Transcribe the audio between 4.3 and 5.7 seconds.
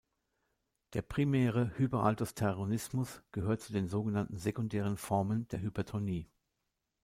sekundären Formen der